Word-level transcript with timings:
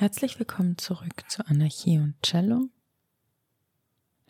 Herzlich 0.00 0.38
willkommen 0.38 0.78
zurück 0.78 1.24
zu 1.28 1.46
Anarchie 1.46 1.98
und 1.98 2.14
Cello. 2.22 2.70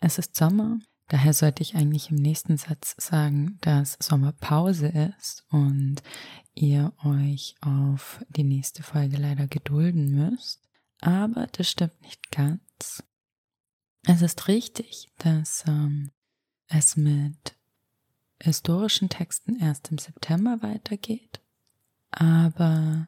Es 0.01 0.17
ist 0.17 0.35
Sommer, 0.35 0.79
daher 1.07 1.33
sollte 1.33 1.63
ich 1.63 1.75
eigentlich 1.75 2.09
im 2.09 2.17
nächsten 2.17 2.57
Satz 2.57 2.93
sagen, 2.97 3.57
dass 3.61 3.95
Sommerpause 4.01 4.89
ist 5.17 5.45
und 5.49 6.03
ihr 6.55 6.91
euch 7.05 7.55
auf 7.61 8.21
die 8.27 8.43
nächste 8.43 8.83
Folge 8.83 9.15
leider 9.15 9.47
gedulden 9.47 10.11
müsst. 10.11 10.59
Aber 10.99 11.47
das 11.47 11.69
stimmt 11.69 12.01
nicht 12.01 12.31
ganz. 12.31 13.01
Es 14.05 14.21
ist 14.21 14.49
richtig, 14.49 15.07
dass 15.19 15.63
ähm, 15.67 16.11
es 16.67 16.97
mit 16.97 17.55
historischen 18.41 19.07
Texten 19.07 19.55
erst 19.55 19.89
im 19.89 19.99
September 19.99 20.57
weitergeht. 20.61 21.39
Aber 22.09 23.07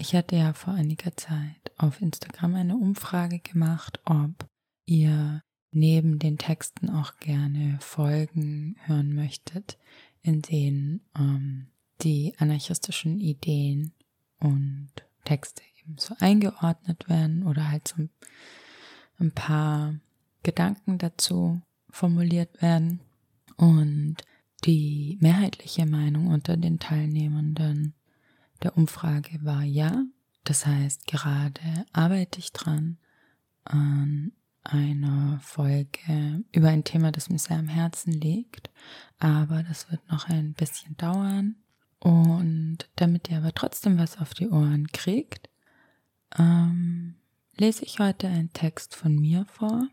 ich 0.00 0.14
hatte 0.14 0.34
ja 0.36 0.54
vor 0.54 0.72
einiger 0.72 1.14
Zeit 1.16 1.72
auf 1.76 2.00
Instagram 2.00 2.54
eine 2.54 2.76
Umfrage 2.76 3.38
gemacht, 3.38 4.00
ob 4.06 4.48
ihr 4.86 5.42
neben 5.72 6.18
den 6.18 6.38
Texten 6.38 6.88
auch 6.88 7.18
gerne 7.18 7.76
Folgen 7.80 8.76
hören 8.86 9.14
möchtet, 9.14 9.78
in 10.22 10.40
denen 10.40 11.02
ähm, 11.16 11.66
die 12.00 12.34
anarchistischen 12.38 13.20
Ideen 13.20 13.92
und 14.38 14.90
Texte 15.24 15.62
eben 15.82 15.98
so 15.98 16.16
eingeordnet 16.18 17.08
werden 17.10 17.46
oder 17.46 17.70
halt 17.70 17.86
so 17.86 18.08
ein 19.18 19.32
paar 19.32 19.94
Gedanken 20.42 20.96
dazu 20.96 21.60
formuliert 21.90 22.62
werden. 22.62 23.00
Und 23.56 24.16
die 24.64 25.18
mehrheitliche 25.20 25.84
Meinung 25.84 26.28
unter 26.28 26.56
den 26.56 26.78
Teilnehmenden 26.78 27.94
der 28.62 28.76
Umfrage 28.76 29.38
war 29.42 29.62
ja. 29.62 30.04
Das 30.44 30.66
heißt, 30.66 31.06
gerade 31.06 31.84
arbeite 31.92 32.38
ich 32.38 32.52
dran 32.52 32.98
an 33.64 34.32
einer 34.62 35.40
Folge 35.42 36.44
über 36.52 36.68
ein 36.68 36.84
Thema, 36.84 37.12
das 37.12 37.28
mir 37.30 37.38
sehr 37.38 37.58
am 37.58 37.68
Herzen 37.68 38.12
liegt. 38.12 38.70
Aber 39.18 39.62
das 39.62 39.90
wird 39.90 40.06
noch 40.10 40.28
ein 40.28 40.54
bisschen 40.54 40.96
dauern. 40.96 41.56
Und 41.98 42.78
damit 42.96 43.30
ihr 43.30 43.38
aber 43.38 43.52
trotzdem 43.52 43.98
was 43.98 44.18
auf 44.18 44.32
die 44.32 44.48
Ohren 44.48 44.86
kriegt, 44.88 45.50
ähm, 46.38 47.16
lese 47.56 47.84
ich 47.84 47.98
heute 47.98 48.28
einen 48.28 48.52
Text 48.52 48.94
von 48.94 49.14
mir 49.16 49.44
vor, 49.46 49.86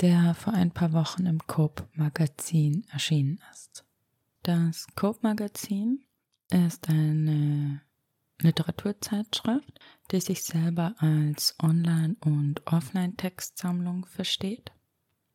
der 0.00 0.34
vor 0.34 0.52
ein 0.52 0.70
paar 0.70 0.92
Wochen 0.92 1.26
im 1.26 1.44
Cope 1.46 1.88
Magazin 1.94 2.84
erschienen 2.92 3.40
ist. 3.52 3.84
Das 4.42 4.86
Cope 4.94 5.20
Magazin 5.22 6.04
ist 6.54 6.88
eine 6.88 7.80
Literaturzeitschrift, 8.40 9.80
die 10.10 10.20
sich 10.20 10.44
selber 10.44 10.94
als 10.98 11.56
Online- 11.60 12.16
und 12.20 12.66
Offline-Textsammlung 12.66 14.06
versteht 14.06 14.72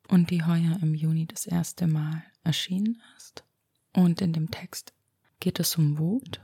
und 0.08 0.30
die 0.30 0.44
heuer 0.44 0.78
im 0.80 0.94
Juni 0.94 1.26
das 1.26 1.46
erste 1.46 1.86
Mal 1.86 2.22
erschienen 2.42 3.02
ist. 3.16 3.44
Und 3.92 4.20
in 4.22 4.32
dem 4.32 4.50
Text 4.50 4.94
geht 5.40 5.60
es 5.60 5.76
um 5.76 5.98
Wut, 5.98 6.40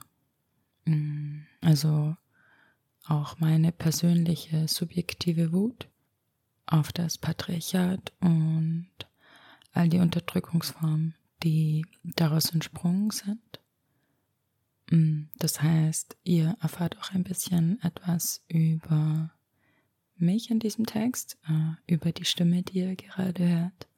mm, 0.85 1.41
also 1.63 2.17
auch 3.07 3.39
meine 3.39 3.73
persönliche 3.73 4.69
subjektive 4.69 5.53
Wut 5.53 5.89
auf 6.67 6.93
das 6.93 7.19
Patriarchat 7.19 8.13
und 8.21 8.91
all 9.73 9.89
die 9.89 10.01
Unterdrückungsformen, 10.01 11.15
die 11.43 11.87
daraus 12.03 12.51
entsprungen 12.51 13.11
sind. 13.11 13.61
Mm, 14.91 15.25
das 15.39 15.63
heißt, 15.63 16.17
ihr 16.25 16.57
erfahrt 16.61 16.99
auch 16.99 17.13
ein 17.13 17.25
bisschen 17.25 17.81
etwas 17.83 18.45
über 18.49 19.31
mich 20.17 20.51
in 20.51 20.59
diesem 20.59 20.87
Text, 20.87 21.39
äh, 21.49 21.93
über 21.93 22.13
die 22.13 22.25
Stimme, 22.25 22.63
die 22.63 22.79
ihr 22.79 22.97
gerade 22.97 23.49
hört. 23.49 23.89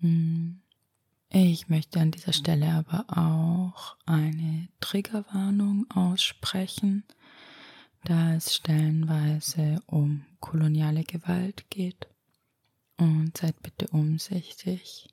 Mm, 0.00 0.60
ich 1.30 1.68
möchte 1.68 2.00
an 2.00 2.10
dieser 2.10 2.32
Stelle 2.32 2.72
aber 2.72 3.04
auch 3.08 3.96
eine 4.06 4.68
Triggerwarnung 4.80 5.86
aussprechen, 5.90 7.04
da 8.04 8.34
es 8.34 8.54
stellenweise 8.54 9.82
um 9.86 10.24
koloniale 10.40 11.04
Gewalt 11.04 11.68
geht. 11.70 12.08
Und 12.96 13.36
seid 13.36 13.62
bitte 13.62 13.88
umsichtig 13.88 15.08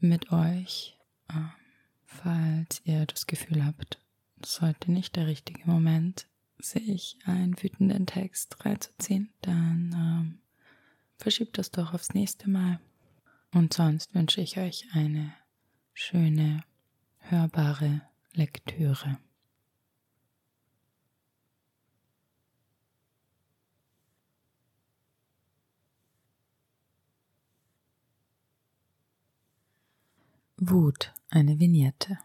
mit 0.00 0.32
euch. 0.32 0.98
Falls 2.20 2.82
ihr 2.84 3.06
das 3.06 3.26
Gefühl 3.26 3.64
habt, 3.64 3.98
es 4.42 4.60
heute 4.60 4.92
nicht 4.92 5.16
der 5.16 5.26
richtige 5.26 5.68
Moment, 5.68 6.26
sich 6.58 7.18
einen 7.24 7.60
wütenden 7.60 8.06
Text 8.06 8.64
reinzuziehen, 8.64 9.32
dann 9.40 9.92
ähm, 9.94 10.38
verschiebt 11.16 11.58
das 11.58 11.70
doch 11.70 11.94
aufs 11.94 12.14
nächste 12.14 12.48
Mal. 12.48 12.80
Und 13.52 13.74
sonst 13.74 14.14
wünsche 14.14 14.40
ich 14.40 14.58
euch 14.58 14.86
eine 14.92 15.32
schöne, 15.94 16.62
hörbare 17.18 18.02
Lektüre. 18.32 19.18
Wut, 30.64 31.12
eine 31.28 31.58
Vignette. 31.58 32.18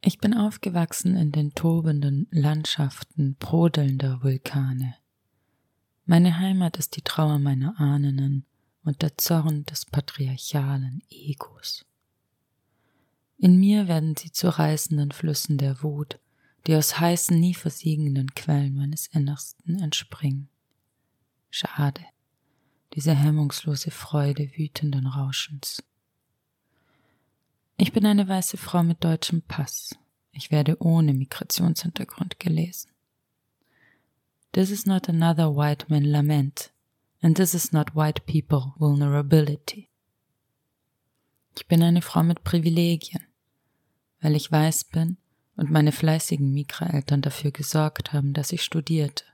Ich 0.00 0.18
bin 0.18 0.34
aufgewachsen 0.34 1.16
in 1.16 1.32
den 1.32 1.52
tobenden 1.56 2.28
Landschaften 2.30 3.34
brodelnder 3.34 4.22
Vulkane. 4.22 4.94
Meine 6.04 6.38
Heimat 6.38 6.76
ist 6.76 6.94
die 6.94 7.02
Trauer 7.02 7.40
meiner 7.40 7.80
Ahnen 7.80 8.44
und 8.84 9.02
der 9.02 9.18
Zorn 9.18 9.64
des 9.64 9.84
patriarchalen 9.84 11.02
Egos. 11.10 11.84
In 13.36 13.58
mir 13.58 13.88
werden 13.88 14.14
sie 14.16 14.30
zu 14.30 14.48
reißenden 14.48 15.10
Flüssen 15.10 15.58
der 15.58 15.82
Wut, 15.82 16.20
die 16.68 16.76
aus 16.76 17.00
heißen, 17.00 17.36
nie 17.36 17.54
versiegenden 17.54 18.32
Quellen 18.36 18.76
meines 18.76 19.08
Innersten 19.08 19.80
entspringen. 19.80 20.48
Schade 21.50 22.04
diese 22.94 23.14
hemmungslose 23.14 23.90
Freude 23.90 24.50
wütenden 24.56 25.06
Rauschens. 25.06 25.82
Ich 27.76 27.92
bin 27.92 28.04
eine 28.04 28.28
weiße 28.28 28.56
Frau 28.56 28.82
mit 28.82 29.04
deutschem 29.04 29.42
Pass. 29.42 29.96
Ich 30.32 30.50
werde 30.50 30.82
ohne 30.82 31.14
Migrationshintergrund 31.14 32.38
gelesen. 32.38 32.90
This 34.52 34.70
is 34.70 34.84
not 34.84 35.08
another 35.08 35.54
white 35.54 35.86
man 35.88 36.04
lament, 36.04 36.72
and 37.22 37.36
this 37.36 37.54
is 37.54 37.72
not 37.72 37.94
white 37.94 38.22
people 38.26 38.74
vulnerability. 38.76 39.88
Ich 41.56 41.66
bin 41.68 41.82
eine 41.82 42.02
Frau 42.02 42.22
mit 42.22 42.42
Privilegien, 42.42 43.22
weil 44.20 44.34
ich 44.34 44.50
weiß 44.50 44.84
bin 44.84 45.16
und 45.56 45.70
meine 45.70 45.92
fleißigen 45.92 46.52
Migra-Eltern 46.52 47.22
dafür 47.22 47.52
gesorgt 47.52 48.12
haben, 48.12 48.32
dass 48.32 48.52
ich 48.52 48.62
studierte. 48.62 49.24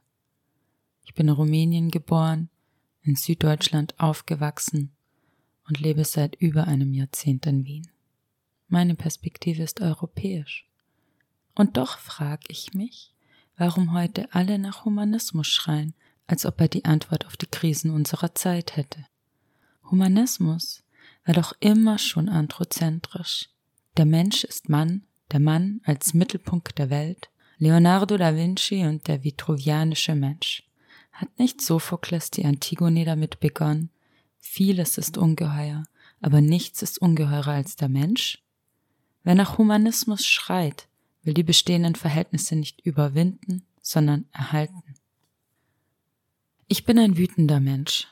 Ich 1.02 1.14
bin 1.14 1.28
in 1.28 1.34
Rumänien 1.34 1.90
geboren 1.90 2.50
in 3.06 3.16
Süddeutschland 3.16 3.98
aufgewachsen 3.98 4.92
und 5.68 5.80
lebe 5.80 6.04
seit 6.04 6.36
über 6.36 6.66
einem 6.66 6.92
Jahrzehnt 6.92 7.46
in 7.46 7.64
Wien. 7.64 7.88
Meine 8.68 8.94
Perspektive 8.94 9.62
ist 9.62 9.80
europäisch. 9.80 10.66
Und 11.54 11.76
doch 11.76 11.98
frage 11.98 12.44
ich 12.48 12.74
mich, 12.74 13.14
warum 13.56 13.92
heute 13.92 14.32
alle 14.34 14.58
nach 14.58 14.84
Humanismus 14.84 15.46
schreien, 15.46 15.94
als 16.26 16.44
ob 16.44 16.60
er 16.60 16.68
die 16.68 16.84
Antwort 16.84 17.26
auf 17.26 17.36
die 17.36 17.46
Krisen 17.46 17.90
unserer 17.90 18.34
Zeit 18.34 18.76
hätte. 18.76 19.06
Humanismus 19.90 20.82
war 21.24 21.34
doch 21.34 21.54
immer 21.60 21.98
schon 21.98 22.28
androzentrisch. 22.28 23.48
Der 23.96 24.04
Mensch 24.04 24.44
ist 24.44 24.68
Mann, 24.68 25.04
der 25.32 25.40
Mann 25.40 25.80
als 25.84 26.14
Mittelpunkt 26.14 26.78
der 26.78 26.90
Welt, 26.90 27.30
Leonardo 27.58 28.16
da 28.16 28.34
Vinci 28.34 28.84
und 28.84 29.08
der 29.08 29.24
vitruvianische 29.24 30.14
Mensch. 30.14 30.62
Hat 31.16 31.38
nicht 31.38 31.62
Sophokles 31.62 32.30
die 32.30 32.44
Antigone 32.44 33.06
damit 33.06 33.40
begonnen? 33.40 33.88
Vieles 34.38 34.98
ist 34.98 35.16
ungeheuer, 35.16 35.84
aber 36.20 36.42
nichts 36.42 36.82
ist 36.82 36.98
ungeheurer 36.98 37.52
als 37.52 37.74
der 37.74 37.88
Mensch? 37.88 38.44
Wer 39.22 39.34
nach 39.34 39.56
Humanismus 39.56 40.26
schreit, 40.26 40.88
will 41.22 41.32
die 41.32 41.42
bestehenden 41.42 41.94
Verhältnisse 41.94 42.54
nicht 42.54 42.82
überwinden, 42.82 43.64
sondern 43.80 44.26
erhalten. 44.30 44.82
Ich 46.68 46.84
bin 46.84 46.98
ein 46.98 47.16
wütender 47.16 47.60
Mensch. 47.60 48.08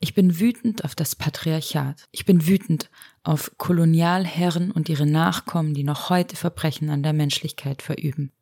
Ich 0.00 0.14
bin 0.14 0.40
wütend 0.40 0.84
auf 0.84 0.96
das 0.96 1.14
Patriarchat. 1.14 2.08
Ich 2.10 2.24
bin 2.24 2.48
wütend 2.48 2.90
auf 3.22 3.52
Kolonialherren 3.56 4.72
und 4.72 4.88
ihre 4.88 5.06
Nachkommen, 5.06 5.74
die 5.74 5.84
noch 5.84 6.10
heute 6.10 6.34
Verbrechen 6.34 6.90
an 6.90 7.04
der 7.04 7.12
Menschlichkeit 7.12 7.82
verüben. 7.82 8.32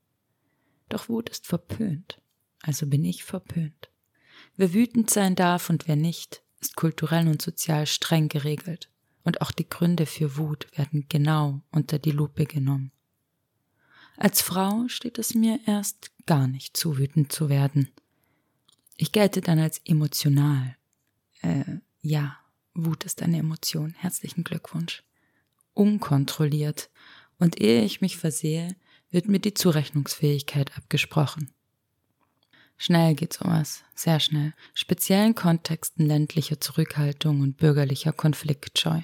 Doch 0.89 1.11
Wut 1.11 1.29
ist 1.29 1.47
verpönt, 1.47 2.23
also 2.63 2.87
bin 2.87 3.05
ich 3.05 3.23
verpönt. 3.23 3.91
Wer 4.57 4.73
wütend 4.73 5.11
sein 5.11 5.35
darf 5.35 5.69
und 5.71 5.87
wer 5.87 5.97
nicht, 5.97 6.43
ist 6.61 6.77
kulturell 6.77 7.29
und 7.29 7.43
sozial 7.43 7.87
streng 7.87 8.29
geregelt, 8.29 8.91
und 9.23 9.41
auch 9.41 9.51
die 9.51 9.69
Gründe 9.69 10.07
für 10.07 10.37
Wut 10.37 10.67
werden 10.77 11.07
genau 11.09 11.63
unter 11.71 11.99
die 11.99 12.13
Lupe 12.13 12.47
genommen. 12.47 12.93
Als 14.17 14.41
Frau 14.41 14.89
steht 14.89 15.19
es 15.19 15.35
mir 15.35 15.61
erst 15.67 16.11
gar 16.25 16.47
nicht 16.47 16.77
zu 16.77 16.97
wütend 16.97 17.33
zu 17.33 17.49
werden. 17.51 17.91
Ich 18.97 19.13
gelte 19.13 19.43
dann 19.43 19.59
als 19.59 19.81
emotional. 19.85 20.77
Äh, 21.43 21.81
ja, 22.01 22.39
Wut 22.73 23.05
ist 23.05 23.23
eine 23.23 23.39
Emotion. 23.39 23.95
Herzlichen 23.99 24.43
Glückwunsch. 24.43 25.03
Unkontrolliert. 25.75 26.89
Und 27.39 27.61
ehe 27.61 27.85
ich 27.85 28.01
mich 28.01 28.17
versehe, 28.17 28.75
wird 29.11 29.29
mir 29.29 29.39
die 29.39 29.53
Zurechnungsfähigkeit 29.53 30.75
abgesprochen. 30.79 31.53
Schnell 32.77 33.15
geht 33.15 33.33
sowas, 33.33 33.85
sehr 33.95 34.21
schnell, 34.21 34.53
speziell 34.75 35.27
in 35.27 35.35
Kontexten 35.35 36.07
ländlicher 36.07 36.61
Zurückhaltung 36.61 37.41
und 37.41 37.57
bürgerlicher 37.57 38.13
Konfliktscheu. 38.13 39.01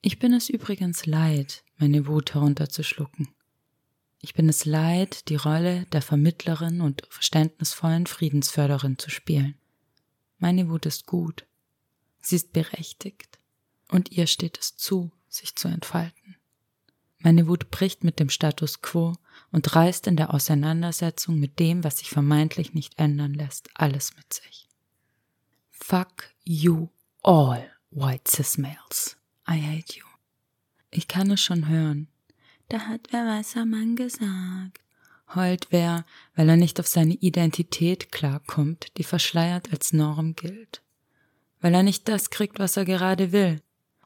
Ich 0.00 0.18
bin 0.18 0.32
es 0.32 0.48
übrigens 0.48 1.04
leid, 1.04 1.62
meine 1.76 2.06
Wut 2.06 2.34
herunterzuschlucken. 2.34 3.28
Ich 4.22 4.34
bin 4.34 4.48
es 4.48 4.64
leid, 4.64 5.28
die 5.28 5.36
Rolle 5.36 5.86
der 5.92 6.02
Vermittlerin 6.02 6.80
und 6.80 7.02
verständnisvollen 7.08 8.06
Friedensförderin 8.06 8.98
zu 8.98 9.10
spielen. 9.10 9.54
Meine 10.38 10.68
Wut 10.68 10.86
ist 10.86 11.06
gut. 11.06 11.46
Sie 12.20 12.36
ist 12.36 12.52
berechtigt. 12.52 13.38
Und 13.88 14.12
ihr 14.12 14.26
steht 14.26 14.58
es 14.58 14.76
zu, 14.76 15.10
sich 15.28 15.56
zu 15.56 15.68
entfalten. 15.68 16.36
Meine 17.20 17.46
Wut 17.46 17.70
bricht 17.70 18.02
mit 18.02 18.18
dem 18.18 18.30
Status 18.30 18.80
quo 18.80 19.14
und 19.52 19.74
reißt 19.76 20.06
in 20.06 20.16
der 20.16 20.32
Auseinandersetzung 20.32 21.38
mit 21.38 21.58
dem, 21.58 21.84
was 21.84 21.98
sich 21.98 22.08
vermeintlich 22.08 22.72
nicht 22.72 22.98
ändern 22.98 23.34
lässt, 23.34 23.68
alles 23.74 24.16
mit 24.16 24.32
sich. 24.32 24.68
Fuck 25.70 26.30
you 26.44 26.88
all, 27.22 27.70
white 27.90 28.30
cis 28.30 28.56
males. 28.56 29.16
I 29.48 29.60
hate 29.60 29.98
you. 29.98 30.04
Ich 30.90 31.08
kann 31.08 31.30
es 31.30 31.40
schon 31.40 31.68
hören, 31.68 32.08
da 32.68 32.80
hat 32.80 33.08
wer 33.10 33.26
weißer 33.26 33.66
Mann 33.66 33.96
gesagt. 33.96 34.80
Heult 35.34 35.68
wer, 35.70 36.04
weil 36.34 36.48
er 36.48 36.56
nicht 36.56 36.80
auf 36.80 36.86
seine 36.86 37.14
Identität 37.14 38.10
klarkommt, 38.10 38.96
die 38.96 39.04
verschleiert 39.04 39.72
als 39.72 39.92
Norm 39.92 40.34
gilt. 40.34 40.82
Weil 41.60 41.74
er 41.74 41.82
nicht 41.82 42.08
das 42.08 42.30
kriegt, 42.30 42.58
was 42.58 42.76
er 42.76 42.84
gerade 42.84 43.30
will. 43.32 43.60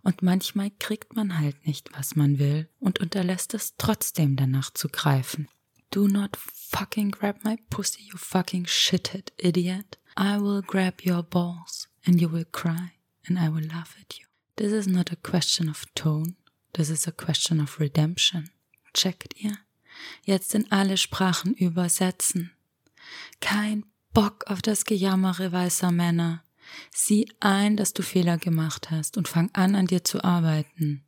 Und 0.05 0.23
manchmal 0.23 0.71
kriegt 0.79 1.17
man 1.17 1.39
halt 1.39 1.67
nicht, 1.67 1.91
was 1.97 2.15
man 2.15 2.39
will 2.39 2.69
und 2.79 3.01
unterlässt 3.01 3.55
es 3.55 3.75
trotzdem 3.79 4.37
danach 4.37 4.71
zu 4.71 4.89
greifen. 4.89 5.49
Do 5.91 6.07
not 6.07 6.37
fucking 6.37 7.11
grab 7.11 7.43
my 7.45 7.57
pussy, 7.71 8.03
you 8.03 8.17
fucking 8.17 8.67
shithead 8.67 9.33
idiot. 9.39 9.99
I 10.19 10.39
will 10.39 10.63
grab 10.63 11.05
your 11.05 11.23
balls 11.23 11.89
and 12.05 12.21
you 12.21 12.31
will 12.31 12.45
cry 12.45 12.93
and 13.27 13.39
I 13.39 13.49
will 13.49 13.67
laugh 13.67 13.97
at 14.01 14.19
you. 14.19 14.27
This 14.57 14.73
is 14.73 14.87
not 14.87 15.11
a 15.11 15.17
question 15.17 15.69
of 15.69 15.85
tone. 15.95 16.37
This 16.75 16.91
is 16.91 17.07
a 17.07 17.13
question 17.13 17.61
of 17.61 17.81
redemption. 17.81 18.51
Checkt 18.93 19.35
ihr? 19.43 19.57
Jetzt 20.25 20.55
in 20.55 20.71
alle 20.71 20.97
Sprachen 20.97 21.55
übersetzen. 21.55 22.53
Kein 23.41 23.85
Bock 24.13 24.45
auf 24.47 24.63
das 24.63 24.85
Gejammere 24.85 25.51
weißer 25.51 25.91
Männer. 25.91 26.44
Sieh 26.93 27.27
ein, 27.41 27.77
dass 27.77 27.93
du 27.93 28.03
Fehler 28.03 28.39
gemacht 28.39 28.91
hast 28.91 29.17
und 29.17 29.29
fang 29.29 29.51
an, 29.53 29.75
an 29.75 29.87
dir 29.87 30.05
zu 30.05 30.23
arbeiten. 30.25 31.05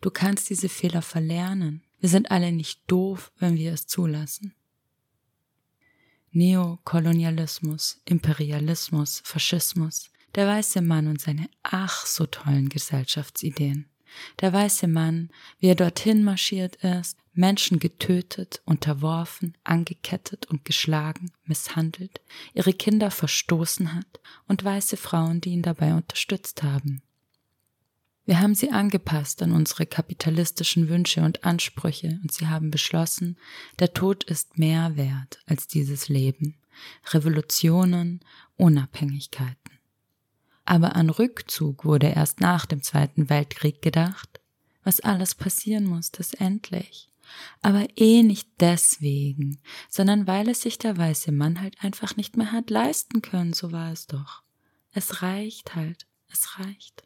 Du 0.00 0.10
kannst 0.10 0.50
diese 0.50 0.68
Fehler 0.68 1.02
verlernen. 1.02 1.82
Wir 2.00 2.08
sind 2.08 2.30
alle 2.30 2.52
nicht 2.52 2.82
doof, 2.86 3.32
wenn 3.38 3.56
wir 3.56 3.72
es 3.72 3.86
zulassen. 3.86 4.54
Neokolonialismus, 6.32 8.00
Imperialismus, 8.04 9.20
Faschismus, 9.24 10.10
der 10.36 10.46
weiße 10.46 10.80
Mann 10.80 11.08
und 11.08 11.20
seine 11.20 11.48
ach 11.62 12.06
so 12.06 12.26
tollen 12.26 12.68
Gesellschaftsideen. 12.68 13.89
Der 14.40 14.52
weiße 14.52 14.88
Mann, 14.88 15.30
wie 15.58 15.68
er 15.68 15.74
dorthin 15.74 16.24
marschiert 16.24 16.76
ist, 16.76 17.16
Menschen 17.32 17.78
getötet, 17.78 18.60
unterworfen, 18.64 19.56
angekettet 19.64 20.46
und 20.46 20.64
geschlagen, 20.64 21.32
misshandelt, 21.44 22.20
ihre 22.54 22.72
Kinder 22.72 23.10
verstoßen 23.10 23.94
hat 23.94 24.20
und 24.46 24.64
weiße 24.64 24.96
Frauen, 24.96 25.40
die 25.40 25.50
ihn 25.50 25.62
dabei 25.62 25.94
unterstützt 25.94 26.62
haben. 26.62 27.02
Wir 28.26 28.40
haben 28.40 28.54
sie 28.54 28.70
angepasst 28.70 29.42
an 29.42 29.52
unsere 29.52 29.86
kapitalistischen 29.86 30.88
Wünsche 30.88 31.22
und 31.22 31.44
Ansprüche 31.44 32.20
und 32.22 32.32
sie 32.32 32.46
haben 32.46 32.70
beschlossen, 32.70 33.36
der 33.78 33.92
Tod 33.92 34.24
ist 34.24 34.58
mehr 34.58 34.96
wert 34.96 35.40
als 35.46 35.66
dieses 35.66 36.08
Leben, 36.08 36.56
Revolutionen, 37.12 38.20
Unabhängigkeiten 38.56 39.69
aber 40.70 40.94
an 40.94 41.10
Rückzug 41.10 41.84
wurde 41.84 42.06
erst 42.06 42.40
nach 42.40 42.64
dem 42.64 42.80
Zweiten 42.80 43.28
Weltkrieg 43.28 43.82
gedacht, 43.82 44.40
was 44.84 45.00
alles 45.00 45.34
passieren 45.34 45.84
muss, 45.84 46.12
das 46.12 46.32
endlich. 46.32 47.08
Aber 47.60 47.88
eh 47.96 48.22
nicht 48.22 48.48
deswegen, 48.60 49.58
sondern 49.88 50.28
weil 50.28 50.48
es 50.48 50.62
sich 50.62 50.78
der 50.78 50.96
weiße 50.96 51.32
Mann 51.32 51.60
halt 51.60 51.82
einfach 51.82 52.14
nicht 52.14 52.36
mehr 52.36 52.52
hat 52.52 52.70
leisten 52.70 53.20
können, 53.20 53.52
so 53.52 53.72
war 53.72 53.90
es 53.90 54.06
doch. 54.06 54.44
Es 54.92 55.22
reicht 55.22 55.74
halt, 55.74 56.06
es 56.28 56.60
reicht. 56.60 57.02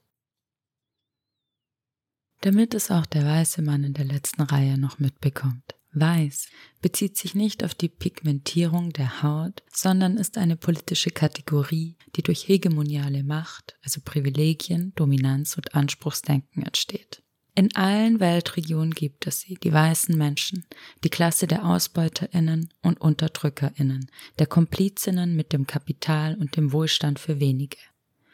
Damit 2.43 2.75
es 2.75 2.91
auch 2.91 3.07
der 3.07 3.25
weiße 3.25 3.63
Mann 3.63 3.83
in 3.83 3.95
der 3.95 4.05
letzten 4.05 4.43
Reihe 4.43 4.77
noch 4.77 4.99
mitbekommt. 4.99 5.74
Weiß 5.95 6.49
bezieht 6.83 7.17
sich 7.17 7.35
nicht 7.35 7.65
auf 7.65 7.75
die 7.75 7.89
Pigmentierung 7.89 8.93
der 8.93 9.23
Haut, 9.23 9.63
sondern 9.73 10.17
ist 10.17 10.37
eine 10.37 10.57
politische 10.57 11.11
Kategorie, 11.11 11.97
die 12.17 12.23
durch 12.23 12.49
hegemoniale 12.49 13.23
Macht, 13.23 13.77
also 13.83 14.01
Privilegien, 14.05 14.93
Dominanz 14.97 15.57
und 15.57 15.75
Anspruchsdenken 15.75 16.63
entsteht. 16.63 17.23
In 17.57 17.75
allen 17.77 18.19
Weltregionen 18.19 18.91
gibt 18.91 19.29
es 19.29 19.41
sie, 19.41 19.55
die 19.55 19.73
weißen 19.73 20.19
Menschen, 20.19 20.67
die 21.05 21.09
Klasse 21.09 21.47
der 21.47 21.65
Ausbeuterinnen 21.65 22.69
und 22.83 23.01
Unterdrückerinnen, 23.01 24.11
der 24.41 24.49
Komplizinnen 24.49 25.37
mit 25.37 25.53
dem 25.53 25.67
Kapital 25.67 26.35
und 26.35 26.57
dem 26.57 26.73
Wohlstand 26.73 27.21
für 27.21 27.39
wenige. 27.39 27.79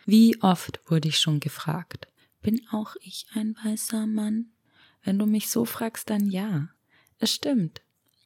Wie 0.07 0.41
oft 0.41 0.81
wurde 0.87 1.09
ich 1.09 1.19
schon 1.19 1.39
gefragt, 1.39 2.09
bin 2.41 2.63
auch 2.71 2.97
ich 3.03 3.27
ein 3.35 3.55
weißer 3.63 4.07
Mann? 4.07 4.47
Wenn 5.03 5.19
du 5.19 5.27
mich 5.27 5.51
so 5.51 5.67
fragst, 5.67 6.09
dann 6.09 6.31
ja. 6.31 6.71
Es 7.21 7.35
stimmt. 7.35 7.83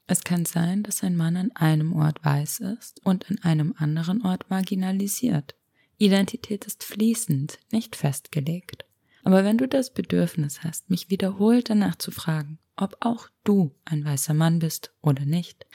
Es 0.06 0.22
kann 0.22 0.44
sein, 0.44 0.84
dass 0.84 1.02
ein 1.02 1.16
Mann 1.16 1.36
an 1.36 1.50
einem 1.52 1.94
Ort 1.94 2.24
weiß 2.24 2.60
ist 2.60 3.04
und 3.04 3.28
an 3.28 3.38
einem 3.42 3.74
anderen 3.76 4.22
Ort 4.24 4.48
marginalisiert. 4.50 5.56
Identität 5.98 6.64
ist 6.64 6.84
fließend, 6.84 7.58
nicht 7.72 7.96
festgelegt. 7.96 8.84
Aber 9.24 9.42
wenn 9.42 9.58
du 9.58 9.66
das 9.66 9.92
Bedürfnis 9.92 10.62
hast, 10.62 10.90
mich 10.90 11.10
wiederholt 11.10 11.70
danach 11.70 11.96
zu 11.96 12.12
fragen, 12.12 12.58
ob 12.76 12.96
auch 13.00 13.28
du 13.42 13.74
ein 13.84 14.04
weißer 14.04 14.34
Mann 14.34 14.60
bist 14.60 14.92
oder 15.00 15.24
nicht, 15.24 15.66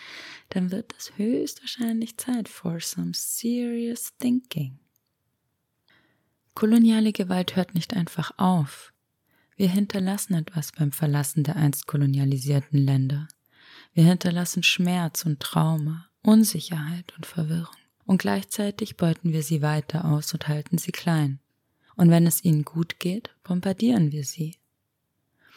dann 0.49 0.71
wird 0.71 0.93
es 0.97 1.17
höchstwahrscheinlich 1.17 2.17
Zeit 2.17 2.47
for 2.47 2.79
some 2.79 3.11
serious 3.13 4.15
thinking. 4.17 4.79
Koloniale 6.55 7.11
Gewalt 7.11 7.57
hört 7.57 7.73
nicht 7.73 7.93
einfach 7.95 8.31
auf. 8.37 8.93
Wir 9.59 9.67
hinterlassen 9.67 10.35
etwas 10.35 10.71
beim 10.71 10.93
Verlassen 10.93 11.43
der 11.43 11.57
einst 11.57 11.85
kolonialisierten 11.85 12.79
Länder. 12.79 13.27
Wir 13.93 14.05
hinterlassen 14.05 14.63
Schmerz 14.63 15.25
und 15.25 15.41
Trauma, 15.41 16.07
Unsicherheit 16.21 17.11
und 17.17 17.25
Verwirrung. 17.25 17.75
Und 18.05 18.19
gleichzeitig 18.19 18.95
beuten 18.95 19.33
wir 19.33 19.43
sie 19.43 19.61
weiter 19.61 20.05
aus 20.05 20.33
und 20.33 20.47
halten 20.47 20.77
sie 20.77 20.93
klein. 20.93 21.41
Und 21.97 22.09
wenn 22.09 22.25
es 22.25 22.45
ihnen 22.45 22.63
gut 22.63 23.01
geht, 23.01 23.31
bombardieren 23.43 24.13
wir 24.13 24.23
sie. 24.23 24.55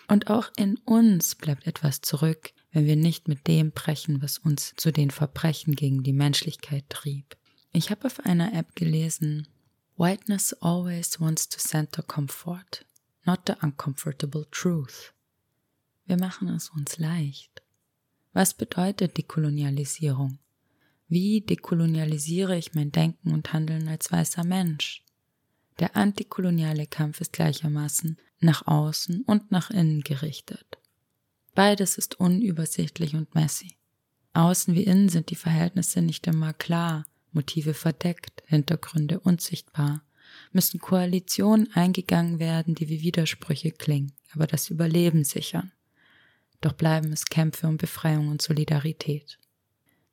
Und 0.09 0.28
auch 0.28 0.50
in 0.56 0.78
uns 0.78 1.37
bleibt 1.37 1.68
etwas 1.68 2.00
zurück, 2.00 2.52
wenn 2.73 2.87
wir 2.87 2.97
nicht 2.97 3.28
mit 3.28 3.47
dem 3.47 3.71
brechen, 3.71 4.21
was 4.21 4.37
uns 4.37 4.75
zu 4.76 4.90
den 4.90 5.12
Verbrechen 5.12 5.76
gegen 5.76 6.02
die 6.02 6.12
Menschlichkeit 6.12 6.87
trieb. 6.88 7.37
Ich 7.73 7.92
habe 7.92 8.06
auf 8.06 8.18
einer 8.26 8.52
App 8.52 8.75
gelesen, 8.75 9.47
Whiteness 9.97 10.54
always 10.54 11.21
wants 11.21 11.49
to 11.49 11.59
center 11.61 12.02
comfort 12.02 12.85
not 13.24 13.40
the 13.46 13.54
uncomfortable 13.62 14.46
truth. 14.50 15.12
Wir 16.06 16.18
machen 16.18 16.48
es 16.48 16.70
uns 16.70 16.98
leicht. 16.98 17.62
Was 18.32 18.54
bedeutet 18.54 19.16
Dekolonialisierung? 19.18 20.38
Wie 21.08 21.42
dekolonialisiere 21.42 22.56
ich 22.56 22.74
mein 22.74 22.90
Denken 22.90 23.32
und 23.32 23.52
Handeln 23.52 23.88
als 23.88 24.10
weißer 24.10 24.44
Mensch? 24.44 25.04
Der 25.78 25.96
antikoloniale 25.96 26.86
Kampf 26.86 27.20
ist 27.20 27.34
gleichermaßen 27.34 28.18
nach 28.40 28.66
außen 28.66 29.22
und 29.22 29.50
nach 29.50 29.70
innen 29.70 30.02
gerichtet. 30.02 30.78
Beides 31.54 31.98
ist 31.98 32.18
unübersichtlich 32.18 33.14
und 33.14 33.34
messy. 33.34 33.76
Außen 34.32 34.74
wie 34.74 34.84
innen 34.84 35.10
sind 35.10 35.30
die 35.30 35.36
Verhältnisse 35.36 36.00
nicht 36.00 36.26
immer 36.26 36.54
klar, 36.54 37.04
Motive 37.32 37.74
verdeckt, 37.74 38.42
Hintergründe 38.46 39.20
unsichtbar 39.20 40.02
müssen 40.52 40.80
Koalitionen 40.80 41.72
eingegangen 41.74 42.38
werden, 42.38 42.74
die 42.74 42.88
wie 42.88 43.02
Widersprüche 43.02 43.72
klingen, 43.72 44.12
aber 44.32 44.46
das 44.46 44.70
Überleben 44.70 45.24
sichern. 45.24 45.72
Doch 46.60 46.72
bleiben 46.72 47.12
es 47.12 47.24
Kämpfe 47.24 47.66
um 47.66 47.76
Befreiung 47.76 48.28
und 48.28 48.42
Solidarität. 48.42 49.38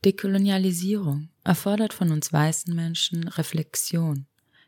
Dekolonialisierung 0.06 1.30
erfordert 1.44 1.94
von 1.94 2.12
uns 2.12 2.32
weißen 2.32 2.74
Menschen 2.74 3.28
Reflexion, 3.28 4.26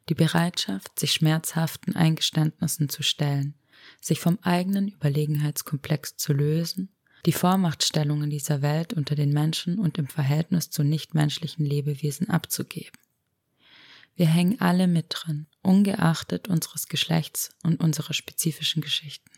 die 0.10 0.16
Bereitschaft, 0.16 1.00
sich 1.00 1.14
schmerzhaften 1.14 1.96
Eingeständnissen 1.96 2.90
zu 2.90 3.02
stellen, 3.02 3.56
sich 4.00 4.20
vom 4.20 4.38
eigenen 4.42 4.90
Überlegenheitskomplex 4.90 6.18
zu 6.18 6.34
lösen 6.34 6.90
die 7.26 7.34
Vormachtstellungen 7.34 8.30
dieser 8.30 8.62
Welt 8.62 8.94
unter 8.94 9.16
den 9.16 9.32
Menschen 9.32 9.78
und 9.78 9.98
im 9.98 10.08
Verhältnis 10.08 10.70
zu 10.70 10.84
nichtmenschlichen 10.84 11.66
Lebewesen 11.66 12.30
abzugeben. 12.30 12.98
Wir 14.16 14.28
hängen 14.28 14.60
alle 14.60 14.88
mit 14.88 15.08
drin, 15.10 15.48
ungeachtet 15.62 16.48
unseres 16.48 16.88
Geschlechts 16.88 17.50
und 17.64 17.82
unserer 17.82 18.14
spezifischen 18.14 18.82
Geschichten. 18.82 19.32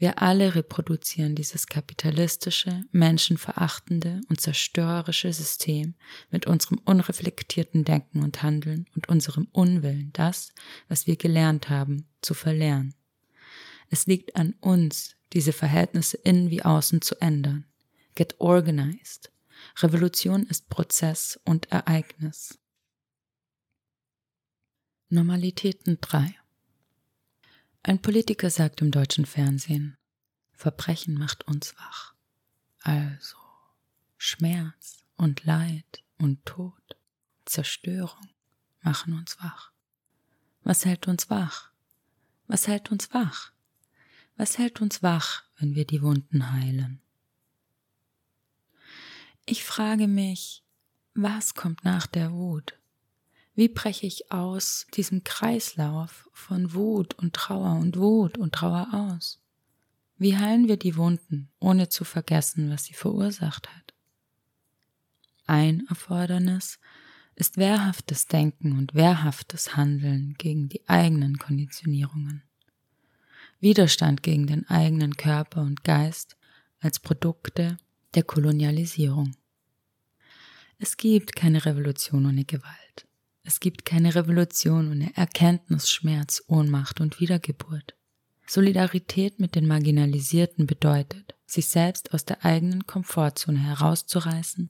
Wir 0.00 0.22
alle 0.22 0.54
reproduzieren 0.54 1.34
dieses 1.34 1.66
kapitalistische, 1.66 2.84
menschenverachtende 2.92 4.20
und 4.28 4.40
zerstörerische 4.40 5.32
System 5.32 5.96
mit 6.30 6.46
unserem 6.46 6.78
unreflektierten 6.84 7.84
Denken 7.84 8.22
und 8.22 8.42
Handeln 8.44 8.86
und 8.94 9.08
unserem 9.08 9.48
Unwillen, 9.50 10.10
das, 10.12 10.52
was 10.88 11.08
wir 11.08 11.16
gelernt 11.16 11.68
haben, 11.68 12.06
zu 12.22 12.34
verlernen. 12.34 12.94
Es 13.90 14.06
liegt 14.06 14.36
an 14.36 14.54
uns, 14.60 15.16
diese 15.32 15.52
Verhältnisse 15.52 16.16
innen 16.18 16.50
wie 16.50 16.62
außen 16.62 17.02
zu 17.02 17.20
ändern. 17.20 17.66
Get 18.14 18.36
organized. 18.38 19.32
Revolution 19.78 20.44
ist 20.44 20.68
Prozess 20.68 21.40
und 21.44 21.72
Ereignis. 21.72 22.57
Normalitäten 25.10 25.96
3 26.02 26.34
Ein 27.82 28.02
Politiker 28.02 28.50
sagt 28.50 28.82
im 28.82 28.90
deutschen 28.90 29.24
Fernsehen, 29.24 29.96
Verbrechen 30.52 31.14
macht 31.14 31.48
uns 31.48 31.74
wach. 31.78 32.12
Also 32.82 33.38
Schmerz 34.18 35.02
und 35.16 35.46
Leid 35.46 36.04
und 36.18 36.44
Tod, 36.44 36.98
Zerstörung 37.46 38.28
machen 38.82 39.14
uns 39.14 39.38
wach. 39.40 39.72
Was 40.62 40.84
hält 40.84 41.08
uns 41.08 41.30
wach? 41.30 41.70
Was 42.46 42.68
hält 42.68 42.90
uns 42.90 43.14
wach? 43.14 43.52
Was 44.36 44.58
hält 44.58 44.82
uns 44.82 45.02
wach, 45.02 45.44
wenn 45.56 45.74
wir 45.74 45.86
die 45.86 46.02
Wunden 46.02 46.52
heilen? 46.52 47.00
Ich 49.46 49.64
frage 49.64 50.06
mich, 50.06 50.62
was 51.14 51.54
kommt 51.54 51.82
nach 51.82 52.06
der 52.06 52.30
Wut? 52.30 52.78
Wie 53.58 53.66
breche 53.68 54.06
ich 54.06 54.30
aus 54.30 54.86
diesem 54.94 55.24
Kreislauf 55.24 56.30
von 56.32 56.74
Wut 56.74 57.14
und 57.14 57.34
Trauer 57.34 57.72
und 57.80 57.96
Wut 57.96 58.38
und 58.38 58.54
Trauer 58.54 58.86
aus? 58.92 59.40
Wie 60.16 60.36
heilen 60.36 60.68
wir 60.68 60.76
die 60.76 60.94
Wunden, 60.94 61.50
ohne 61.58 61.88
zu 61.88 62.04
vergessen, 62.04 62.70
was 62.70 62.84
sie 62.84 62.94
verursacht 62.94 63.68
hat? 63.68 63.94
Ein 65.48 65.84
Erfordernis 65.88 66.78
ist 67.34 67.56
wehrhaftes 67.56 68.26
Denken 68.26 68.78
und 68.78 68.94
wehrhaftes 68.94 69.74
Handeln 69.74 70.36
gegen 70.38 70.68
die 70.68 70.88
eigenen 70.88 71.36
Konditionierungen. 71.38 72.44
Widerstand 73.58 74.22
gegen 74.22 74.46
den 74.46 74.68
eigenen 74.68 75.16
Körper 75.16 75.62
und 75.62 75.82
Geist 75.82 76.36
als 76.78 77.00
Produkte 77.00 77.76
der 78.14 78.22
Kolonialisierung. 78.22 79.34
Es 80.78 80.96
gibt 80.96 81.34
keine 81.34 81.64
Revolution 81.64 82.24
ohne 82.24 82.44
Gewalt. 82.44 83.07
Es 83.48 83.60
gibt 83.60 83.86
keine 83.86 84.14
Revolution 84.14 84.90
ohne 84.90 85.16
Erkenntnis, 85.16 85.88
Schmerz, 85.88 86.44
Ohnmacht 86.48 87.00
und 87.00 87.18
Wiedergeburt. 87.18 87.94
Solidarität 88.46 89.40
mit 89.40 89.54
den 89.54 89.66
Marginalisierten 89.66 90.66
bedeutet, 90.66 91.34
sich 91.46 91.68
selbst 91.68 92.12
aus 92.12 92.26
der 92.26 92.44
eigenen 92.44 92.86
Komfortzone 92.86 93.58
herauszureißen 93.58 94.68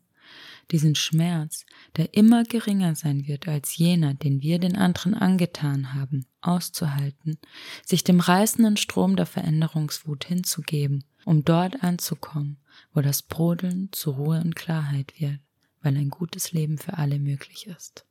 diesen 0.70 0.94
Schmerz, 0.94 1.66
der 1.96 2.14
immer 2.14 2.44
geringer 2.44 2.94
sein 2.94 3.26
wird 3.26 3.48
als 3.48 3.76
jener, 3.78 4.14
den 4.14 4.42
wir 4.42 4.60
den 4.60 4.76
anderen 4.76 5.14
angetan 5.14 5.94
haben, 5.94 6.26
auszuhalten, 6.40 7.38
sich 7.84 8.04
dem 8.04 8.20
reißenden 8.20 8.76
Strom 8.76 9.16
der 9.16 9.26
Veränderungswut 9.26 10.24
hinzugeben, 10.24 11.02
um 11.24 11.44
dort 11.44 11.82
anzukommen, 11.82 12.58
wo 12.94 13.00
das 13.00 13.22
Brodeln 13.22 13.88
zu 13.90 14.12
Ruhe 14.12 14.40
und 14.40 14.54
Klarheit 14.54 15.14
wird, 15.18 15.40
weil 15.82 15.96
ein 15.96 16.10
gutes 16.10 16.52
Leben 16.52 16.78
für 16.78 16.96
alle 16.96 17.18
möglich 17.18 17.66
ist. 17.66 18.04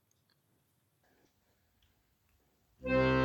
Thank 2.83 2.91
you. 2.91 3.16